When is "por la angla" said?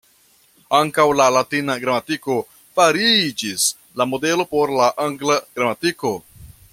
4.55-5.41